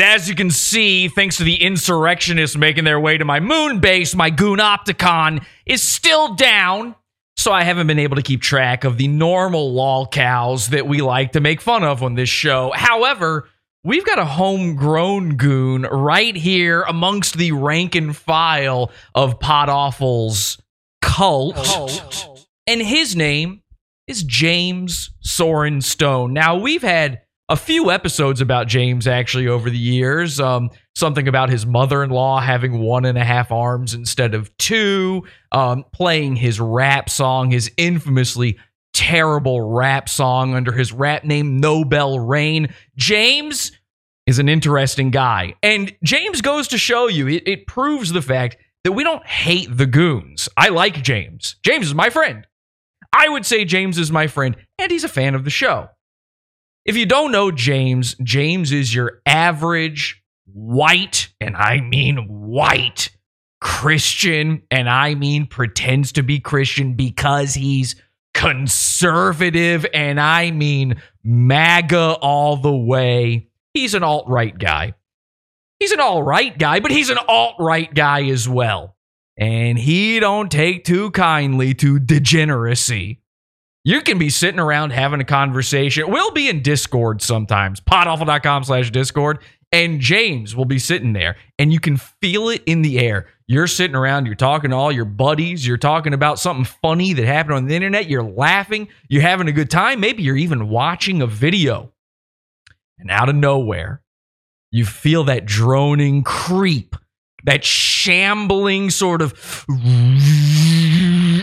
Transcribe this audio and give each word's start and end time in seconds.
And 0.00 0.08
as 0.08 0.30
you 0.30 0.34
can 0.34 0.48
see, 0.48 1.08
thanks 1.08 1.36
to 1.36 1.44
the 1.44 1.62
insurrectionists 1.62 2.56
making 2.56 2.84
their 2.84 2.98
way 2.98 3.18
to 3.18 3.24
my 3.26 3.38
moon 3.38 3.80
base, 3.80 4.14
my 4.14 4.30
goon 4.30 4.58
Opticon 4.58 5.44
is 5.66 5.82
still 5.82 6.32
down. 6.36 6.94
So 7.36 7.52
I 7.52 7.64
haven't 7.64 7.86
been 7.86 7.98
able 7.98 8.16
to 8.16 8.22
keep 8.22 8.40
track 8.40 8.84
of 8.84 8.96
the 8.96 9.08
normal 9.08 9.74
lol 9.74 10.06
cows 10.06 10.68
that 10.68 10.86
we 10.86 11.02
like 11.02 11.32
to 11.32 11.40
make 11.42 11.60
fun 11.60 11.84
of 11.84 12.02
on 12.02 12.14
this 12.14 12.30
show. 12.30 12.72
However, 12.74 13.50
we've 13.84 14.06
got 14.06 14.18
a 14.18 14.24
homegrown 14.24 15.36
goon 15.36 15.82
right 15.82 16.34
here 16.34 16.80
amongst 16.80 17.36
the 17.36 17.52
rank 17.52 17.94
and 17.94 18.16
file 18.16 18.90
of 19.14 19.38
Pod 19.38 19.68
Awful's 19.68 20.56
cult. 21.02 21.56
cult. 21.56 22.46
And 22.66 22.80
his 22.80 23.14
name 23.14 23.60
is 24.06 24.22
James 24.22 25.10
Soren 25.20 25.82
Stone. 25.82 26.32
Now, 26.32 26.56
we've 26.56 26.80
had 26.80 27.20
a 27.50 27.56
few 27.56 27.90
episodes 27.90 28.40
about 28.40 28.68
James 28.68 29.08
actually 29.08 29.48
over 29.48 29.68
the 29.68 29.76
years. 29.76 30.38
Um, 30.38 30.70
something 30.94 31.26
about 31.26 31.50
his 31.50 31.66
mother 31.66 32.04
in 32.04 32.10
law 32.10 32.40
having 32.40 32.78
one 32.78 33.04
and 33.04 33.18
a 33.18 33.24
half 33.24 33.50
arms 33.50 33.92
instead 33.92 34.34
of 34.34 34.56
two, 34.56 35.24
um, 35.50 35.84
playing 35.92 36.36
his 36.36 36.60
rap 36.60 37.10
song, 37.10 37.50
his 37.50 37.70
infamously 37.76 38.56
terrible 38.94 39.60
rap 39.60 40.08
song 40.08 40.54
under 40.54 40.70
his 40.70 40.92
rap 40.92 41.24
name, 41.24 41.58
Nobel 41.58 42.20
Rain. 42.20 42.72
James 42.96 43.72
is 44.26 44.38
an 44.38 44.48
interesting 44.48 45.10
guy. 45.10 45.54
And 45.60 45.92
James 46.04 46.40
goes 46.42 46.68
to 46.68 46.78
show 46.78 47.08
you, 47.08 47.26
it, 47.26 47.42
it 47.48 47.66
proves 47.66 48.12
the 48.12 48.22
fact 48.22 48.58
that 48.84 48.92
we 48.92 49.02
don't 49.02 49.26
hate 49.26 49.76
the 49.76 49.86
goons. 49.86 50.48
I 50.56 50.68
like 50.68 51.02
James. 51.02 51.56
James 51.64 51.86
is 51.86 51.94
my 51.94 52.10
friend. 52.10 52.46
I 53.12 53.28
would 53.28 53.44
say 53.44 53.64
James 53.64 53.98
is 53.98 54.12
my 54.12 54.28
friend, 54.28 54.54
and 54.78 54.92
he's 54.92 55.02
a 55.02 55.08
fan 55.08 55.34
of 55.34 55.42
the 55.42 55.50
show. 55.50 55.88
If 56.90 56.96
you 56.96 57.06
don't 57.06 57.30
know 57.30 57.52
James, 57.52 58.16
James 58.20 58.72
is 58.72 58.92
your 58.92 59.22
average 59.24 60.24
white, 60.52 61.28
and 61.40 61.56
I 61.56 61.80
mean 61.80 62.26
white, 62.26 63.10
Christian, 63.60 64.62
and 64.72 64.90
I 64.90 65.14
mean 65.14 65.46
pretends 65.46 66.10
to 66.10 66.24
be 66.24 66.40
Christian 66.40 66.94
because 66.94 67.54
he's 67.54 67.94
conservative, 68.34 69.86
and 69.94 70.20
I 70.20 70.50
mean 70.50 71.00
MAGA 71.22 72.14
all 72.20 72.56
the 72.56 72.76
way. 72.76 73.50
He's 73.72 73.94
an 73.94 74.02
alt 74.02 74.24
right 74.26 74.58
guy. 74.58 74.94
He's 75.78 75.92
an 75.92 76.00
all 76.00 76.24
right 76.24 76.58
guy, 76.58 76.80
but 76.80 76.90
he's 76.90 77.08
an 77.08 77.18
alt 77.28 77.54
right 77.60 77.94
guy 77.94 78.24
as 78.30 78.48
well. 78.48 78.96
And 79.36 79.78
he 79.78 80.18
don't 80.18 80.50
take 80.50 80.82
too 80.82 81.12
kindly 81.12 81.72
to 81.74 82.00
degeneracy. 82.00 83.19
You 83.82 84.02
can 84.02 84.18
be 84.18 84.28
sitting 84.28 84.60
around 84.60 84.90
having 84.90 85.20
a 85.20 85.24
conversation. 85.24 86.10
We'll 86.10 86.32
be 86.32 86.50
in 86.50 86.62
Discord 86.62 87.22
sometimes, 87.22 87.80
podawful.com 87.80 88.64
slash 88.64 88.90
Discord, 88.90 89.38
and 89.72 90.00
James 90.00 90.54
will 90.54 90.66
be 90.66 90.78
sitting 90.78 91.14
there, 91.14 91.36
and 91.58 91.72
you 91.72 91.80
can 91.80 91.96
feel 91.96 92.50
it 92.50 92.62
in 92.66 92.82
the 92.82 92.98
air. 92.98 93.26
You're 93.46 93.66
sitting 93.66 93.96
around, 93.96 94.26
you're 94.26 94.34
talking 94.34 94.70
to 94.70 94.76
all 94.76 94.92
your 94.92 95.06
buddies, 95.06 95.66
you're 95.66 95.78
talking 95.78 96.12
about 96.12 96.38
something 96.38 96.66
funny 96.82 97.14
that 97.14 97.24
happened 97.24 97.54
on 97.54 97.66
the 97.66 97.74
internet, 97.74 98.08
you're 98.08 98.22
laughing, 98.22 98.88
you're 99.08 99.22
having 99.22 99.48
a 99.48 99.52
good 99.52 99.70
time, 99.70 100.00
maybe 100.00 100.22
you're 100.22 100.36
even 100.36 100.68
watching 100.68 101.22
a 101.22 101.26
video. 101.26 101.90
And 102.98 103.10
out 103.10 103.30
of 103.30 103.34
nowhere, 103.34 104.02
you 104.70 104.84
feel 104.84 105.24
that 105.24 105.46
droning 105.46 106.22
creep, 106.22 106.96
that 107.44 107.64
shambling 107.64 108.90
sort 108.90 109.22
of 109.22 109.32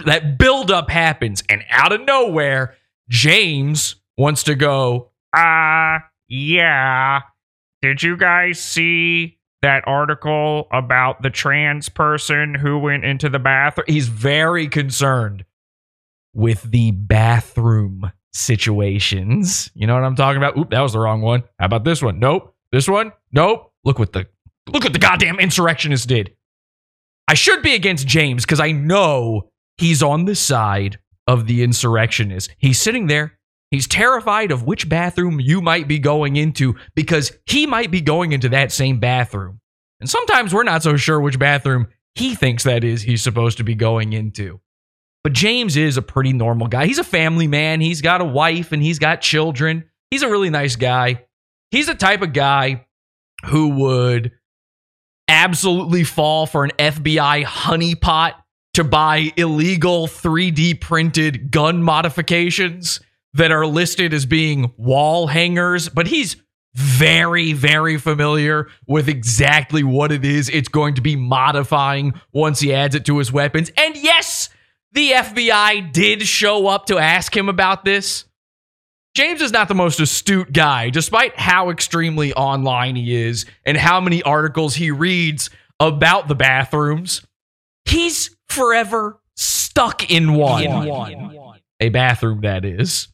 that 0.06 0.36
buildup 0.38 0.90
happens, 0.90 1.44
and 1.50 1.64
out 1.70 1.92
of 1.92 2.02
nowhere, 2.02 2.76
James 3.10 3.96
wants 4.18 4.44
to 4.44 4.56
go, 4.56 5.12
uh, 5.36 6.00
yeah. 6.28 7.22
Did 7.82 8.02
you 8.02 8.18
guys 8.18 8.60
see 8.60 9.38
that 9.62 9.84
article 9.88 10.68
about 10.72 11.22
the 11.22 11.30
trans 11.30 11.90
person 11.90 12.56
who 12.56 12.80
went 12.80 13.06
into 13.06 13.30
the 13.30 13.40
bathroom? 13.40 13.86
He's 13.88 14.08
very 14.08 14.68
concerned 14.68 15.46
with 16.34 16.64
the 16.64 16.92
bathroom 16.92 18.12
situations. 18.34 19.70
You 19.74 19.88
know 19.88 19.96
what 19.96 20.04
I'm 20.04 20.16
talking 20.16 20.38
about? 20.38 20.58
Oop, 20.58 20.72
that 20.72 20.82
was 20.82 20.94
the 20.94 21.00
wrong 21.00 21.22
one. 21.22 21.44
How 21.60 21.66
about 21.66 21.84
this 21.84 22.02
one? 22.02 22.20
Nope. 22.20 22.56
This 22.72 22.88
one? 22.88 23.12
Nope. 23.32 23.72
Look 23.84 24.00
what 24.00 24.14
the 24.14 24.28
look 24.68 24.84
what 24.84 24.94
the 24.94 25.00
goddamn 25.00 25.40
insurrectionists 25.40 26.06
did. 26.06 26.34
I 27.28 27.34
should 27.34 27.62
be 27.62 27.76
against 27.76 28.08
James 28.08 28.46
because 28.46 28.60
I 28.60 28.72
know 28.72 29.50
he's 29.78 30.02
on 30.02 30.26
the 30.26 30.36
side 30.36 31.00
of 31.28 31.46
the 31.46 31.64
insurrectionists. 31.64 32.54
He's 32.58 32.80
sitting 32.80 33.08
there. 33.08 33.38
He's 33.70 33.88
terrified 33.88 34.52
of 34.52 34.64
which 34.64 34.88
bathroom 34.88 35.42
you 35.42 35.62
might 35.62 35.90
be 35.90 36.00
going 36.00 36.38
into 36.38 36.76
because 36.96 37.38
he 37.46 37.68
might 37.68 37.92
be 37.92 38.00
going 38.00 38.32
into 38.32 38.50
that 38.50 38.72
same 38.72 39.00
bathroom. 39.00 39.60
And 40.00 40.10
sometimes 40.10 40.54
we're 40.54 40.64
not 40.64 40.84
so 40.84 40.96
sure 40.96 41.20
which 41.20 41.38
bathroom 41.38 41.88
he 42.16 42.34
thinks 42.34 42.64
that 42.64 42.84
is 42.84 43.02
he's 43.02 43.22
supposed 43.22 43.58
to 43.58 43.64
be 43.64 43.76
going 43.76 44.14
into. 44.14 44.62
But 45.24 45.34
James 45.34 45.76
is 45.76 45.98
a 45.98 46.02
pretty 46.02 46.32
normal 46.32 46.68
guy. 46.68 46.86
He's 46.86 47.00
a 47.00 47.04
family 47.04 47.48
man. 47.48 47.82
He's 47.82 48.02
got 48.02 48.22
a 48.22 48.26
wife 48.26 48.72
and 48.72 48.82
he's 48.82 49.00
got 49.00 49.20
children. 49.20 49.84
He's 50.10 50.22
a 50.22 50.30
really 50.30 50.50
nice 50.50 50.78
guy. 50.78 51.26
He's 51.72 51.88
the 51.88 51.96
type 51.96 52.22
of 52.22 52.32
guy 52.32 52.86
who 53.46 53.70
would 53.70 54.32
absolutely 55.28 56.04
fall 56.04 56.46
for 56.46 56.64
an 56.64 56.72
FBI 56.78 57.44
honeypot 57.44 58.34
to 58.74 58.84
buy 58.84 59.32
illegal 59.38 60.08
3D 60.08 60.80
printed 60.80 61.52
gun 61.52 61.82
modifications 61.82 63.00
that 63.34 63.52
are 63.52 63.66
listed 63.66 64.14
as 64.14 64.26
being 64.26 64.72
wall 64.78 65.28
hangers, 65.28 65.90
but 65.90 66.08
he's 66.08 66.36
very, 66.76 67.54
very 67.54 67.98
familiar 67.98 68.68
with 68.86 69.10
exactly 69.10 69.84
what 69.84 70.12
it 70.12 70.24
is 70.24 70.48
it's 70.50 70.70
going 70.70 70.94
to 70.94 71.02
be 71.02 71.16
modifying 71.16 72.14
once 72.32 72.60
he 72.60 72.72
adds 72.72 72.94
it 72.94 73.04
to 73.06 73.18
his 73.18 73.32
weapons. 73.32 73.72
And 73.76 73.96
yes, 73.96 74.50
the 74.92 75.12
FBI 75.12 75.92
did 75.92 76.22
show 76.22 76.68
up 76.68 76.86
to 76.86 77.00
ask 77.00 77.36
him 77.36 77.50
about 77.50 77.84
this. 77.84 78.26
James 79.18 79.42
is 79.42 79.52
not 79.52 79.68
the 79.68 79.74
most 79.74 80.00
astute 80.00 80.54
guy, 80.54 80.92
despite 80.92 81.36
how 81.40 81.72
extremely 81.72 82.36
online 82.36 82.96
he 82.96 83.16
is 83.16 83.48
and 83.66 83.76
how 83.76 84.00
many 84.00 84.22
articles 84.22 84.76
he 84.76 84.92
reads 84.92 85.50
about 85.80 86.28
the 86.28 86.36
bathrooms. 86.36 87.26
He's 87.86 88.38
forever 88.48 89.20
stuck 89.36 90.12
in 90.12 90.36
one. 90.36 90.64
In 90.66 90.86
one. 90.86 91.60
A 91.80 91.90
bathroom, 91.90 92.42
that 92.42 92.64
is. 92.64 93.08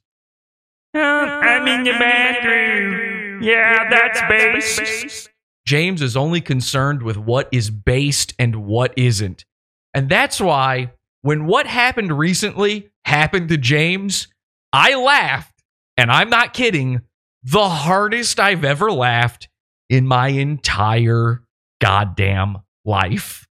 I'm 0.93 1.65
in 1.69 1.85
the 1.85 1.91
bathroom. 1.91 3.41
Yeah, 3.41 3.89
that's 3.89 4.19
based. 4.27 5.29
James 5.65 6.01
is 6.01 6.17
only 6.17 6.41
concerned 6.41 7.01
with 7.01 7.15
what 7.15 7.47
is 7.53 7.69
based 7.69 8.33
and 8.37 8.65
what 8.65 8.93
isn't. 8.97 9.45
And 9.93 10.09
that's 10.09 10.41
why 10.41 10.91
when 11.21 11.45
what 11.45 11.65
happened 11.65 12.11
recently 12.19 12.89
happened 13.05 13.47
to 13.47 13.57
James, 13.57 14.27
I 14.73 14.95
laughed 14.95 15.52
and 15.97 16.11
I'm 16.11 16.29
not 16.29 16.53
kidding, 16.53 17.01
the 17.43 17.69
hardest 17.69 18.39
I've 18.39 18.63
ever 18.63 18.91
laughed 18.91 19.49
in 19.89 20.07
my 20.07 20.29
entire 20.29 21.43
goddamn 21.81 22.57
life. 22.85 23.47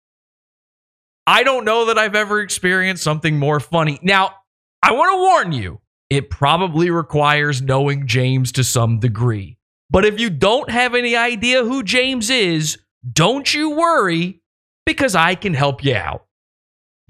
I 1.26 1.42
don't 1.42 1.64
know 1.64 1.86
that 1.86 1.98
I've 1.98 2.14
ever 2.14 2.40
experienced 2.40 3.02
something 3.02 3.38
more 3.38 3.60
funny. 3.60 3.98
Now, 4.02 4.34
I 4.82 4.92
want 4.92 5.12
to 5.12 5.18
warn 5.18 5.52
you, 5.52 5.80
it 6.10 6.30
probably 6.30 6.90
requires 6.90 7.60
knowing 7.60 8.06
James 8.06 8.52
to 8.52 8.64
some 8.64 8.98
degree. 8.98 9.58
But 9.90 10.04
if 10.04 10.20
you 10.20 10.30
don't 10.30 10.70
have 10.70 10.94
any 10.94 11.16
idea 11.16 11.64
who 11.64 11.82
James 11.82 12.30
is, 12.30 12.78
don't 13.10 13.52
you 13.52 13.70
worry 13.70 14.40
because 14.86 15.14
I 15.14 15.34
can 15.34 15.54
help 15.54 15.84
you 15.84 15.94
out. 15.94 16.24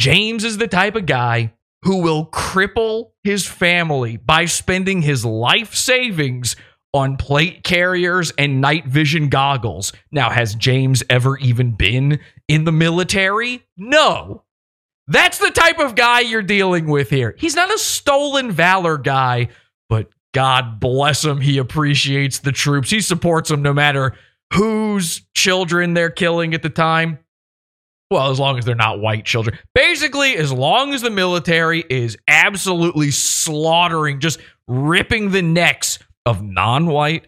James 0.00 0.44
is 0.44 0.58
the 0.58 0.68
type 0.68 0.96
of 0.96 1.06
guy 1.06 1.52
who 1.82 2.02
will 2.02 2.26
cripple 2.26 3.10
his 3.28 3.46
family 3.46 4.16
by 4.16 4.46
spending 4.46 5.02
his 5.02 5.22
life 5.22 5.74
savings 5.74 6.56
on 6.94 7.18
plate 7.18 7.62
carriers 7.62 8.32
and 8.38 8.62
night 8.62 8.86
vision 8.86 9.28
goggles. 9.28 9.92
Now, 10.10 10.30
has 10.30 10.54
James 10.54 11.02
ever 11.10 11.36
even 11.36 11.72
been 11.72 12.20
in 12.48 12.64
the 12.64 12.72
military? 12.72 13.62
No. 13.76 14.44
That's 15.08 15.36
the 15.36 15.50
type 15.50 15.78
of 15.78 15.94
guy 15.94 16.20
you're 16.20 16.40
dealing 16.40 16.86
with 16.86 17.10
here. 17.10 17.34
He's 17.38 17.54
not 17.54 17.70
a 17.70 17.76
stolen 17.76 18.50
valor 18.50 18.96
guy, 18.96 19.48
but 19.90 20.08
God 20.32 20.80
bless 20.80 21.22
him, 21.22 21.42
he 21.42 21.58
appreciates 21.58 22.38
the 22.38 22.52
troops. 22.52 22.88
He 22.88 23.02
supports 23.02 23.50
them 23.50 23.60
no 23.60 23.74
matter 23.74 24.14
whose 24.54 25.20
children 25.34 25.92
they're 25.92 26.08
killing 26.08 26.54
at 26.54 26.62
the 26.62 26.70
time. 26.70 27.18
Well, 28.10 28.30
as 28.30 28.40
long 28.40 28.58
as 28.58 28.64
they're 28.64 28.74
not 28.74 29.00
white 29.00 29.26
children. 29.26 29.58
Basically, 29.74 30.36
as 30.36 30.50
long 30.50 30.94
as 30.94 31.02
the 31.02 31.10
military 31.10 31.84
is 31.90 32.16
absolutely 32.26 33.10
slaughtering, 33.10 34.20
just 34.20 34.40
ripping 34.66 35.30
the 35.30 35.42
necks 35.42 35.98
of 36.24 36.42
non 36.42 36.86
white, 36.86 37.26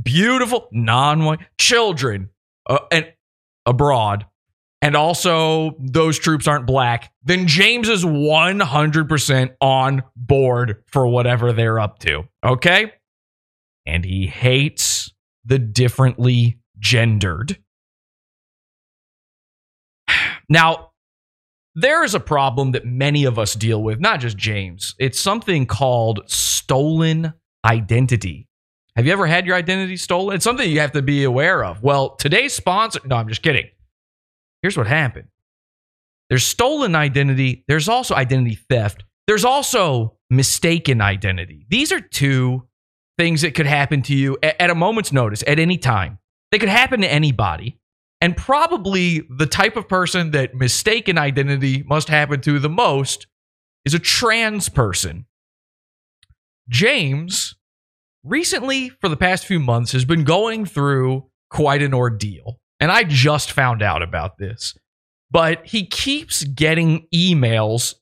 beautiful 0.00 0.68
non 0.72 1.24
white 1.24 1.40
children 1.58 2.30
uh, 2.66 2.78
and 2.90 3.12
abroad, 3.66 4.24
and 4.80 4.96
also 4.96 5.76
those 5.78 6.18
troops 6.18 6.46
aren't 6.46 6.66
black, 6.66 7.12
then 7.22 7.46
James 7.46 7.88
is 7.88 8.04
100% 8.04 9.56
on 9.60 10.02
board 10.14 10.82
for 10.86 11.06
whatever 11.06 11.52
they're 11.52 11.80
up 11.80 11.98
to. 12.00 12.24
Okay? 12.44 12.92
And 13.86 14.04
he 14.04 14.26
hates 14.26 15.10
the 15.44 15.58
differently 15.58 16.58
gendered. 16.78 17.58
Now, 20.48 20.90
there 21.74 22.04
is 22.04 22.14
a 22.14 22.20
problem 22.20 22.72
that 22.72 22.84
many 22.84 23.24
of 23.24 23.38
us 23.38 23.54
deal 23.54 23.82
with, 23.82 23.98
not 24.00 24.20
just 24.20 24.36
James. 24.36 24.94
It's 24.98 25.18
something 25.18 25.66
called 25.66 26.20
stolen 26.26 27.34
identity. 27.64 28.48
Have 28.96 29.06
you 29.06 29.12
ever 29.12 29.26
had 29.26 29.44
your 29.44 29.56
identity 29.56 29.96
stolen? 29.96 30.36
It's 30.36 30.44
something 30.44 30.70
you 30.70 30.80
have 30.80 30.92
to 30.92 31.02
be 31.02 31.24
aware 31.24 31.64
of. 31.64 31.82
Well, 31.82 32.14
today's 32.14 32.52
sponsor, 32.52 33.00
no, 33.04 33.16
I'm 33.16 33.28
just 33.28 33.42
kidding. 33.42 33.68
Here's 34.62 34.76
what 34.76 34.86
happened 34.86 35.28
there's 36.30 36.46
stolen 36.46 36.94
identity, 36.94 37.64
there's 37.68 37.88
also 37.88 38.14
identity 38.14 38.58
theft, 38.70 39.04
there's 39.26 39.44
also 39.44 40.16
mistaken 40.30 41.00
identity. 41.00 41.66
These 41.68 41.92
are 41.92 42.00
two 42.00 42.66
things 43.18 43.42
that 43.42 43.54
could 43.54 43.66
happen 43.66 44.02
to 44.02 44.14
you 44.14 44.38
at, 44.42 44.60
at 44.60 44.70
a 44.70 44.74
moment's 44.74 45.12
notice 45.12 45.42
at 45.46 45.58
any 45.58 45.76
time. 45.76 46.18
They 46.50 46.58
could 46.58 46.68
happen 46.68 47.00
to 47.00 47.12
anybody. 47.12 47.78
And 48.24 48.34
probably 48.34 49.20
the 49.28 49.44
type 49.44 49.76
of 49.76 49.86
person 49.86 50.30
that 50.30 50.54
mistaken 50.54 51.18
identity 51.18 51.82
must 51.82 52.08
happen 52.08 52.40
to 52.40 52.58
the 52.58 52.70
most 52.70 53.26
is 53.84 53.92
a 53.92 53.98
trans 53.98 54.70
person. 54.70 55.26
James, 56.66 57.54
recently, 58.22 58.88
for 58.88 59.10
the 59.10 59.16
past 59.18 59.44
few 59.44 59.60
months, 59.60 59.92
has 59.92 60.06
been 60.06 60.24
going 60.24 60.64
through 60.64 61.28
quite 61.50 61.82
an 61.82 61.92
ordeal. 61.92 62.58
And 62.80 62.90
I 62.90 63.04
just 63.04 63.52
found 63.52 63.82
out 63.82 64.00
about 64.00 64.38
this. 64.38 64.74
But 65.30 65.66
he 65.66 65.84
keeps 65.84 66.44
getting 66.44 67.06
emails 67.14 67.94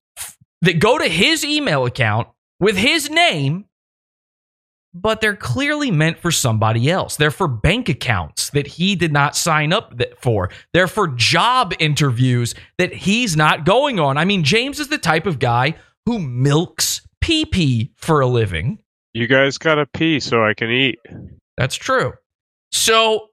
that 0.60 0.78
go 0.78 0.98
to 0.98 1.08
his 1.08 1.44
email 1.44 1.84
account 1.84 2.28
with 2.60 2.76
his 2.76 3.10
name 3.10 3.64
but 4.94 5.20
they're 5.20 5.36
clearly 5.36 5.90
meant 5.90 6.18
for 6.18 6.30
somebody 6.30 6.90
else. 6.90 7.16
They're 7.16 7.30
for 7.30 7.48
bank 7.48 7.88
accounts 7.88 8.50
that 8.50 8.66
he 8.66 8.94
did 8.94 9.12
not 9.12 9.36
sign 9.36 9.72
up 9.72 9.94
for. 10.18 10.50
They're 10.72 10.88
for 10.88 11.08
job 11.08 11.72
interviews 11.78 12.54
that 12.78 12.92
he's 12.92 13.36
not 13.36 13.64
going 13.64 13.98
on. 13.98 14.18
I 14.18 14.24
mean, 14.24 14.44
James 14.44 14.80
is 14.80 14.88
the 14.88 14.98
type 14.98 15.26
of 15.26 15.38
guy 15.38 15.76
who 16.06 16.18
milks 16.18 17.06
pee 17.20 17.46
pee 17.46 17.92
for 17.96 18.20
a 18.20 18.26
living. 18.26 18.78
You 19.14 19.26
guys 19.26 19.58
gotta 19.58 19.86
pee 19.86 20.20
so 20.20 20.44
I 20.44 20.54
can 20.54 20.70
eat. 20.70 20.98
That's 21.56 21.76
true. 21.76 22.12
So, 22.70 23.28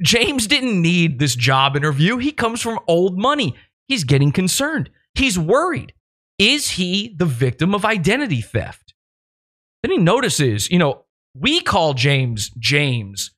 James 0.00 0.46
didn't 0.46 0.80
need 0.80 1.18
this 1.18 1.34
job 1.34 1.76
interview. 1.76 2.18
He 2.18 2.30
comes 2.30 2.62
from 2.62 2.78
old 2.86 3.18
money. 3.18 3.56
He's 3.88 4.04
getting 4.04 4.30
concerned. 4.30 4.90
He's 5.14 5.36
worried. 5.36 5.92
Is 6.38 6.70
he 6.70 7.14
the 7.18 7.26
victim 7.26 7.74
of 7.74 7.84
identity 7.84 8.40
theft? 8.40 8.87
Then 9.82 9.92
he 9.92 9.98
notices, 9.98 10.70
you 10.70 10.78
know, 10.78 11.04
we 11.34 11.60
call 11.60 11.94
James 11.94 12.50
James. 12.58 13.32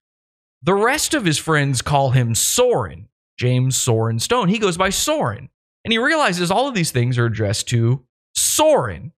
The 0.63 0.75
rest 0.75 1.15
of 1.15 1.25
his 1.25 1.39
friends 1.39 1.83
call 1.83 2.11
him 2.11 2.35
Soren, 2.35 3.09
James 3.39 3.77
Soren 3.77 4.19
Stone. 4.19 4.49
He 4.49 4.59
goes 4.59 4.77
by 4.77 4.91
Soren. 4.91 5.49
And 5.85 5.93
he 5.93 5.99
realizes 5.99 6.51
all 6.51 6.69
of 6.69 6.75
these 6.75 6.91
things 6.91 7.19
are 7.19 7.27
addressed 7.27 7.69
to 7.69 8.05
Soren. 8.35 9.13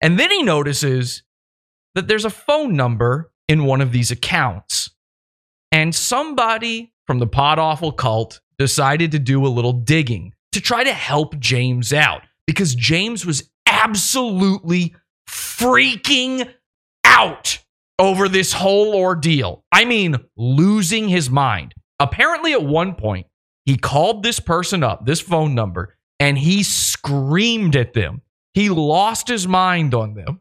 And 0.00 0.18
then 0.18 0.30
he 0.30 0.42
notices 0.42 1.22
that 1.94 2.06
there's 2.06 2.24
a 2.24 2.30
phone 2.30 2.76
number 2.76 3.32
in 3.48 3.64
one 3.64 3.80
of 3.80 3.92
these 3.92 4.10
accounts. 4.10 4.90
And 5.72 5.94
somebody 5.94 6.92
from 7.06 7.18
the 7.18 7.26
Pod 7.26 7.58
Awful 7.58 7.92
cult 7.92 8.40
decided 8.58 9.12
to 9.12 9.18
do 9.18 9.44
a 9.44 9.48
little 9.48 9.72
digging 9.72 10.32
to 10.52 10.60
try 10.60 10.84
to 10.84 10.92
help 10.92 11.38
James 11.38 11.92
out 11.92 12.22
because 12.46 12.74
James 12.74 13.26
was 13.26 13.50
absolutely 13.66 14.94
freaking 15.28 16.52
out 17.04 17.58
over 17.98 18.28
this 18.28 18.52
whole 18.52 18.94
ordeal. 18.94 19.64
I 19.72 19.84
mean, 19.84 20.16
losing 20.36 21.08
his 21.08 21.30
mind. 21.30 21.74
Apparently, 21.98 22.52
at 22.52 22.62
one 22.62 22.94
point, 22.94 23.26
he 23.64 23.76
called 23.76 24.22
this 24.22 24.38
person 24.38 24.82
up, 24.82 25.06
this 25.06 25.20
phone 25.20 25.54
number, 25.54 25.96
and 26.20 26.38
he 26.38 26.62
screamed 26.62 27.74
at 27.74 27.94
them. 27.94 28.22
He 28.54 28.68
lost 28.68 29.28
his 29.28 29.48
mind 29.48 29.94
on 29.94 30.14
them. 30.14 30.40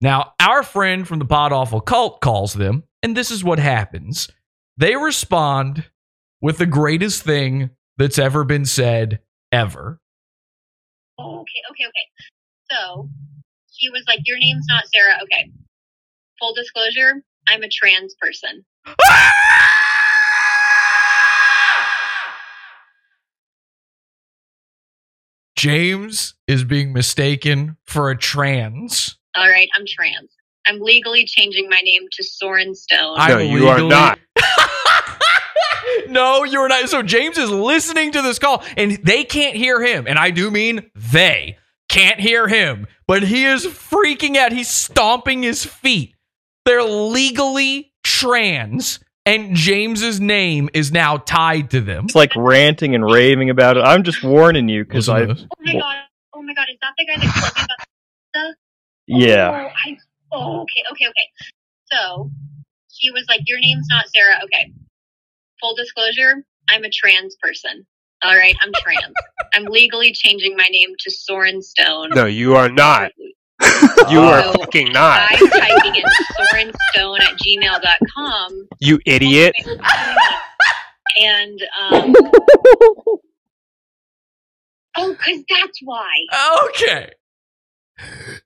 Now, 0.00 0.34
our 0.40 0.62
friend 0.62 1.06
from 1.06 1.18
the 1.18 1.24
Pod 1.24 1.52
Awful 1.52 1.80
cult 1.80 2.20
calls 2.20 2.54
them, 2.54 2.84
and 3.02 3.16
this 3.16 3.30
is 3.30 3.42
what 3.42 3.58
happens. 3.58 4.28
They 4.76 4.94
respond 4.94 5.84
with 6.40 6.58
the 6.58 6.66
greatest 6.66 7.22
thing 7.22 7.70
that's 7.96 8.18
ever 8.18 8.44
been 8.44 8.64
said 8.64 9.20
ever. 9.50 10.00
Oh, 11.18 11.40
okay, 11.40 11.60
okay, 11.70 11.84
okay. 11.88 12.06
So 12.70 13.10
he 13.78 13.90
was 13.90 14.02
like, 14.06 14.20
Your 14.26 14.38
name's 14.38 14.66
not 14.68 14.84
Sarah. 14.92 15.18
Okay 15.22 15.50
full 16.38 16.54
disclosure, 16.54 17.22
I'm 17.48 17.62
a 17.62 17.68
trans 17.68 18.14
person. 18.20 18.64
James 25.56 26.34
is 26.46 26.62
being 26.64 26.92
mistaken 26.92 27.76
for 27.86 28.10
a 28.10 28.16
trans. 28.16 29.18
All 29.34 29.48
right, 29.48 29.68
I'm 29.76 29.84
trans. 29.86 30.30
I'm 30.66 30.80
legally 30.80 31.24
changing 31.24 31.68
my 31.68 31.80
name 31.82 32.02
to 32.12 32.22
Soren 32.22 32.74
Stone. 32.74 33.16
No, 33.16 33.38
I'm 33.38 33.46
you 33.46 33.68
are 33.68 33.80
not. 33.80 34.18
no, 36.08 36.44
you're 36.44 36.68
not. 36.68 36.88
So 36.88 37.02
James 37.02 37.38
is 37.38 37.50
listening 37.50 38.12
to 38.12 38.22
this 38.22 38.38
call 38.38 38.62
and 38.76 38.92
they 39.02 39.24
can't 39.24 39.56
hear 39.56 39.82
him. 39.82 40.06
And 40.06 40.18
I 40.18 40.30
do 40.30 40.50
mean 40.50 40.90
they 40.94 41.56
can't 41.98 42.20
hear 42.20 42.48
him, 42.48 42.86
but 43.06 43.22
he 43.22 43.44
is 43.44 43.66
freaking 43.66 44.36
out. 44.36 44.52
He's 44.52 44.68
stomping 44.68 45.42
his 45.42 45.64
feet. 45.64 46.14
They're 46.64 46.82
legally 46.82 47.92
trans, 48.04 49.00
and 49.26 49.56
James's 49.56 50.20
name 50.20 50.68
is 50.74 50.92
now 50.92 51.16
tied 51.18 51.70
to 51.70 51.80
them. 51.80 52.04
It's 52.04 52.14
like 52.14 52.34
ranting 52.36 52.94
and 52.94 53.04
raving 53.04 53.50
about 53.50 53.76
it. 53.76 53.80
I'm 53.80 54.04
just 54.04 54.22
warning 54.22 54.68
you 54.68 54.84
because 54.84 55.08
I. 55.08 55.26
to 55.26 55.32
oh 55.32 55.46
my 55.60 55.72
god! 55.72 55.96
Oh 56.34 56.42
my 56.42 56.54
god! 56.54 56.66
Is 56.70 56.78
that 56.82 56.92
the 56.96 57.06
guy 57.06 57.16
that 57.16 57.22
told 57.22 57.56
me 57.56 57.62
about 57.64 57.78
the 57.78 58.38
stuff? 58.38 58.54
Yeah. 59.10 59.48
Oh, 59.48 59.72
I, 59.86 59.96
oh, 60.32 60.60
okay, 60.60 60.82
okay, 60.92 61.06
okay. 61.08 61.28
So 61.90 62.30
he 62.94 63.10
was 63.10 63.24
like, 63.26 63.40
"Your 63.46 63.58
name's 63.58 63.86
not 63.88 64.04
Sarah." 64.14 64.38
Okay. 64.44 64.70
Full 65.62 65.74
disclosure: 65.74 66.44
I'm 66.68 66.84
a 66.84 66.90
trans 66.90 67.34
person. 67.40 67.86
All 68.22 68.34
right, 68.36 68.54
I'm 68.62 68.72
trans. 68.82 69.14
I'm 69.54 69.64
legally 69.66 70.12
changing 70.12 70.56
my 70.56 70.66
name 70.70 70.90
to 70.98 71.10
Soren 71.10 71.62
Stone. 71.62 72.10
No, 72.14 72.26
you 72.26 72.56
are 72.56 72.68
not. 72.68 73.12
You 74.08 74.20
are 74.20 74.42
So, 74.44 74.52
fucking 74.52 74.92
not. 74.92 75.26
I'm 75.30 75.50
typing 75.50 75.96
in 75.96 76.04
sorenstone 76.38 77.20
at 77.20 77.36
gmail.com. 77.38 78.68
You 78.78 79.00
idiot. 79.04 79.52
And, 81.20 81.60
um, 81.80 82.14
oh, 84.96 85.12
because 85.12 85.44
that's 85.50 85.80
why. 85.82 86.08
Okay. 86.68 87.10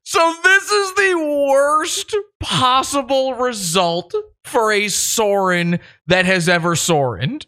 So 0.02 0.34
this 0.42 0.70
is 0.72 0.94
the 0.94 1.46
worst 1.50 2.16
possible 2.40 3.34
result 3.34 4.14
for 4.44 4.72
a 4.72 4.88
Soren 4.88 5.78
that 6.06 6.24
has 6.24 6.48
ever 6.48 6.74
Sorened. 6.74 7.46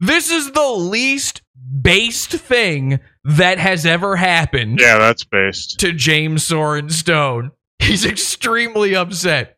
This 0.00 0.30
is 0.30 0.52
the 0.52 0.68
least 0.68 1.41
based 1.80 2.30
thing 2.32 3.00
that 3.24 3.58
has 3.58 3.86
ever 3.86 4.16
happened 4.16 4.78
Yeah, 4.80 4.98
that's 4.98 5.24
based. 5.24 5.80
to 5.80 5.92
James 5.92 6.44
Soren 6.44 6.90
Stone. 6.90 7.52
He's 7.78 8.04
extremely 8.04 8.94
upset. 8.94 9.56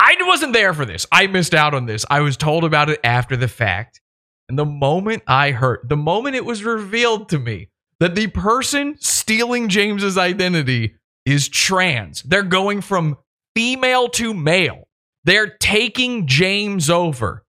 I 0.00 0.16
wasn't 0.20 0.54
there 0.54 0.72
for 0.72 0.84
this. 0.86 1.06
I 1.12 1.26
missed 1.26 1.54
out 1.54 1.74
on 1.74 1.86
this. 1.86 2.06
I 2.08 2.20
was 2.20 2.36
told 2.36 2.64
about 2.64 2.88
it 2.88 3.00
after 3.04 3.36
the 3.36 3.48
fact. 3.48 4.00
And 4.48 4.58
the 4.58 4.64
moment 4.64 5.22
I 5.26 5.50
heard, 5.50 5.80
the 5.88 5.96
moment 5.96 6.36
it 6.36 6.44
was 6.44 6.64
revealed 6.64 7.28
to 7.30 7.38
me 7.38 7.68
that 8.00 8.14
the 8.14 8.28
person 8.28 8.96
stealing 8.98 9.68
James's 9.68 10.16
identity 10.16 10.94
is 11.26 11.48
trans, 11.48 12.22
they're 12.22 12.42
going 12.42 12.80
from 12.80 13.18
female 13.54 14.08
to 14.08 14.32
male. 14.32 14.88
They're 15.24 15.54
taking 15.58 16.26
James 16.26 16.88
over. 16.88 17.44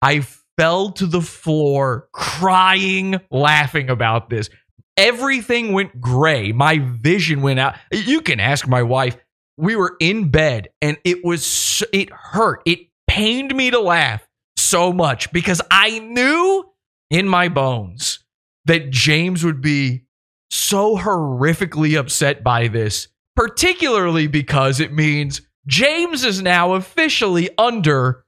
I 0.00 0.24
fell 0.56 0.90
to 0.92 1.06
the 1.06 1.22
floor 1.22 2.08
crying, 2.12 3.20
laughing 3.30 3.90
about 3.90 4.30
this. 4.30 4.50
Everything 4.96 5.72
went 5.72 6.00
gray. 6.00 6.52
My 6.52 6.78
vision 6.78 7.42
went 7.42 7.60
out. 7.60 7.74
You 7.92 8.22
can 8.22 8.40
ask 8.40 8.66
my 8.66 8.82
wife. 8.82 9.16
We 9.58 9.76
were 9.76 9.96
in 10.00 10.30
bed 10.30 10.68
and 10.82 10.96
it 11.04 11.24
was, 11.24 11.82
it 11.92 12.10
hurt. 12.10 12.62
It 12.66 12.80
pained 13.06 13.54
me 13.54 13.70
to 13.70 13.80
laugh 13.80 14.26
so 14.56 14.92
much 14.92 15.32
because 15.32 15.60
I 15.70 15.98
knew 15.98 16.64
in 17.10 17.28
my 17.28 17.48
bones 17.48 18.20
that 18.64 18.90
James 18.90 19.44
would 19.44 19.60
be 19.60 20.04
so 20.50 20.96
horrifically 20.96 21.98
upset 21.98 22.42
by 22.42 22.68
this, 22.68 23.08
particularly 23.34 24.26
because 24.26 24.80
it 24.80 24.92
means 24.92 25.42
James 25.66 26.24
is 26.24 26.42
now 26.42 26.74
officially 26.74 27.50
under 27.58 28.24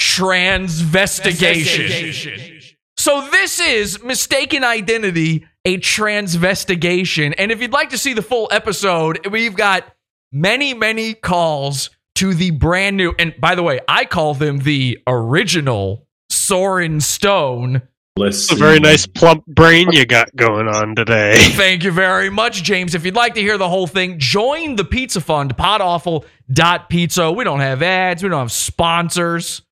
transvestigation. 0.00 2.74
So 2.96 3.28
this 3.30 3.60
is 3.60 4.02
mistaken 4.02 4.64
identity, 4.64 5.46
a 5.64 5.76
transvestigation. 5.76 7.34
And 7.36 7.52
if 7.52 7.60
you'd 7.60 7.72
like 7.72 7.90
to 7.90 7.98
see 7.98 8.14
the 8.14 8.22
full 8.22 8.48
episode, 8.50 9.26
we've 9.30 9.54
got 9.54 9.84
many, 10.32 10.72
many 10.74 11.14
calls 11.14 11.90
to 12.16 12.34
the 12.34 12.50
brand 12.50 12.96
new. 12.96 13.14
And 13.18 13.34
by 13.38 13.54
the 13.54 13.62
way, 13.62 13.78
I 13.88 14.06
call 14.06 14.34
them 14.34 14.58
the 14.60 14.98
original 15.06 16.06
Soren 16.30 17.00
Stone. 17.00 17.82
Let's 18.16 18.44
It's 18.44 18.52
a 18.52 18.56
very 18.56 18.80
nice 18.80 19.06
plump 19.06 19.44
brain 19.46 19.92
you 19.92 20.06
got 20.06 20.34
going 20.34 20.66
on 20.66 20.94
today. 20.94 21.36
Thank 21.52 21.84
you 21.84 21.92
very 21.92 22.30
much, 22.30 22.62
James. 22.62 22.94
If 22.94 23.04
you'd 23.04 23.14
like 23.14 23.34
to 23.34 23.40
hear 23.40 23.56
the 23.56 23.68
whole 23.68 23.86
thing, 23.86 24.18
join 24.18 24.76
the 24.76 24.84
Pizza 24.84 25.20
Fund, 25.20 25.56
podawful.pizza. 25.56 27.32
We 27.32 27.44
don't 27.44 27.60
have 27.60 27.82
ads, 27.82 28.22
we 28.22 28.28
don't 28.28 28.40
have 28.40 28.52
sponsors. 28.52 29.62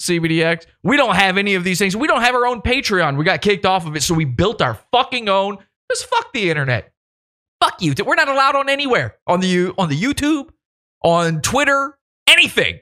CBDX. 0.00 0.66
We 0.82 0.96
don't 0.96 1.16
have 1.16 1.38
any 1.38 1.54
of 1.54 1.64
these 1.64 1.78
things. 1.78 1.96
We 1.96 2.06
don't 2.06 2.20
have 2.20 2.34
our 2.34 2.46
own 2.46 2.62
Patreon. 2.62 3.16
We 3.16 3.24
got 3.24 3.42
kicked 3.42 3.66
off 3.66 3.86
of 3.86 3.96
it, 3.96 4.02
so 4.02 4.14
we 4.14 4.24
built 4.24 4.62
our 4.62 4.78
fucking 4.92 5.28
own. 5.28 5.58
Just 5.90 6.06
fuck 6.06 6.32
the 6.32 6.50
internet. 6.50 6.92
Fuck 7.62 7.82
you. 7.82 7.94
We're 8.04 8.14
not 8.14 8.28
allowed 8.28 8.54
on 8.56 8.68
anywhere. 8.68 9.16
On 9.26 9.40
the 9.40 9.72
on 9.76 9.88
the 9.88 10.00
YouTube, 10.00 10.50
on 11.02 11.40
Twitter, 11.40 11.98
anything. 12.28 12.80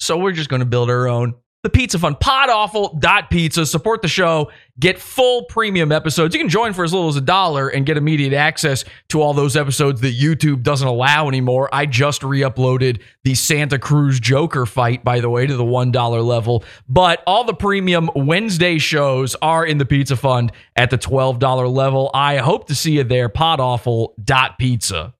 So 0.00 0.16
we're 0.16 0.32
just 0.32 0.48
going 0.48 0.60
to 0.60 0.66
build 0.66 0.90
our 0.90 1.08
own. 1.08 1.34
The 1.68 1.72
Pizza 1.72 1.98
Fund, 1.98 2.16
podawful.pizza. 2.16 3.66
Support 3.66 4.00
the 4.00 4.08
show. 4.08 4.50
Get 4.80 4.98
full 4.98 5.44
premium 5.50 5.92
episodes. 5.92 6.34
You 6.34 6.40
can 6.40 6.48
join 6.48 6.72
for 6.72 6.82
as 6.82 6.94
little 6.94 7.10
as 7.10 7.16
a 7.16 7.20
dollar 7.20 7.68
and 7.68 7.84
get 7.84 7.98
immediate 7.98 8.32
access 8.32 8.86
to 9.10 9.20
all 9.20 9.34
those 9.34 9.54
episodes 9.54 10.00
that 10.00 10.14
YouTube 10.14 10.62
doesn't 10.62 10.88
allow 10.88 11.28
anymore. 11.28 11.68
I 11.70 11.84
just 11.84 12.22
re 12.22 12.40
uploaded 12.40 13.02
the 13.22 13.34
Santa 13.34 13.78
Cruz 13.78 14.18
Joker 14.18 14.64
fight, 14.64 15.04
by 15.04 15.20
the 15.20 15.28
way, 15.28 15.46
to 15.46 15.56
the 15.56 15.62
$1 15.62 16.24
level. 16.24 16.64
But 16.88 17.22
all 17.26 17.44
the 17.44 17.52
premium 17.52 18.08
Wednesday 18.16 18.78
shows 18.78 19.36
are 19.42 19.66
in 19.66 19.76
the 19.76 19.84
Pizza 19.84 20.16
Fund 20.16 20.52
at 20.74 20.88
the 20.88 20.96
$12 20.96 21.70
level. 21.70 22.10
I 22.14 22.38
hope 22.38 22.68
to 22.68 22.74
see 22.74 22.92
you 22.92 23.04
there. 23.04 23.28
Podawful.pizza. 23.28 25.12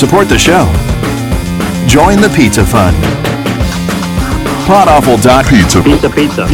Support 0.00 0.30
the 0.30 0.38
show. 0.38 0.64
Join 1.86 2.22
the 2.22 2.32
Pizza 2.34 2.64
Fund. 2.64 2.96
Podawful.pizza. 4.64 5.82
Pizza, 5.82 6.08
pizza. 6.08 6.46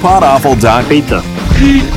Podawful.pizza. 0.00 1.22
Pizza. 1.58 1.96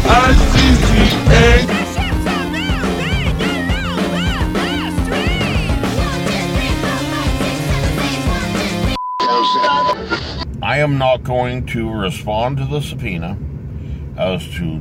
I 10.64 10.80
am 10.80 10.98
not 10.98 11.24
going 11.24 11.68
to 11.68 11.92
respond 11.92 12.58
to 12.58 12.66
the 12.66 12.82
subpoena 12.82 13.38
as 14.20 14.48
to 14.58 14.78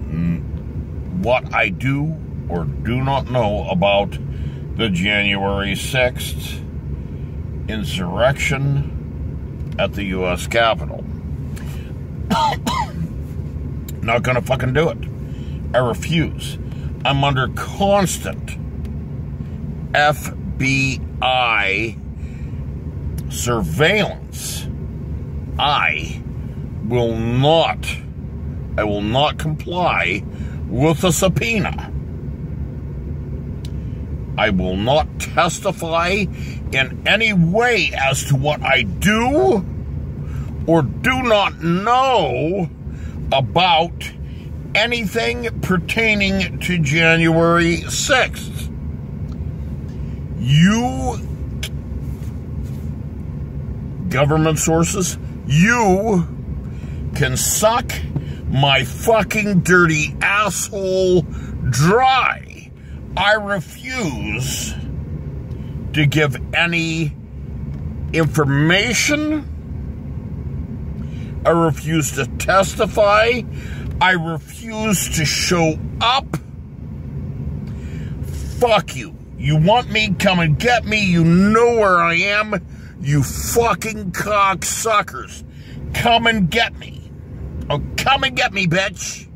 what 1.22 1.54
I 1.54 1.70
do 1.70 2.14
or 2.48 2.64
do 2.64 3.02
not 3.02 3.30
know 3.30 3.68
about 3.70 4.18
the 4.76 4.90
January 4.90 5.72
6th 5.72 6.64
insurrection 7.68 9.76
at 9.78 9.92
the 9.92 10.04
U.S. 10.04 10.46
Capitol. 10.46 11.04
not 14.02 14.22
gonna 14.22 14.42
fucking 14.42 14.72
do 14.72 14.88
it. 14.88 14.98
I 15.74 15.78
refuse. 15.78 16.58
I'm 17.04 17.24
under 17.24 17.48
constant 17.48 18.56
FBI 19.92 21.98
surveillance. 23.30 24.66
I 25.58 26.22
will 26.84 27.16
not, 27.16 27.86
I 28.78 28.84
will 28.84 29.02
not 29.02 29.38
comply 29.38 30.22
with 30.68 31.02
a 31.02 31.10
subpoena. 31.10 31.92
I 34.38 34.50
will 34.50 34.76
not 34.76 35.18
testify 35.18 36.26
in 36.70 37.02
any 37.04 37.32
way 37.32 37.90
as 37.92 38.26
to 38.26 38.36
what 38.36 38.62
I 38.62 38.82
do 38.82 39.66
or 40.68 40.82
do 40.82 41.22
not 41.24 41.60
know 41.60 42.70
about 43.32 44.12
anything 44.76 45.60
pertaining 45.60 46.60
to 46.60 46.78
January 46.78 47.78
6th. 47.78 48.70
You 50.38 51.18
government 54.08 54.60
sources, 54.60 55.18
you 55.48 56.28
can 57.16 57.36
suck 57.36 57.90
my 58.50 58.84
fucking 58.84 59.60
dirty 59.60 60.14
asshole 60.20 61.22
dry. 61.70 62.70
I 63.16 63.34
refuse 63.34 64.74
to 65.92 66.06
give 66.06 66.36
any 66.54 67.14
information. 68.12 69.54
I 71.44 71.50
refuse 71.50 72.12
to 72.12 72.26
testify. 72.38 73.42
I 74.00 74.12
refuse 74.12 75.16
to 75.16 75.24
show 75.24 75.78
up. 76.00 76.36
Fuck 78.58 78.96
you. 78.96 79.14
You 79.38 79.56
want 79.56 79.90
me? 79.90 80.14
Come 80.14 80.40
and 80.40 80.58
get 80.58 80.84
me. 80.84 81.04
You 81.04 81.24
know 81.24 81.78
where 81.78 81.98
I 81.98 82.14
am. 82.14 82.54
You 83.00 83.22
fucking 83.22 84.12
cocksuckers. 84.12 85.44
Come 85.94 86.26
and 86.26 86.50
get 86.50 86.76
me. 86.76 86.97
Oh, 87.70 87.82
come 87.96 88.24
and 88.24 88.36
get 88.36 88.52
me, 88.52 88.66
bitch. 88.66 89.28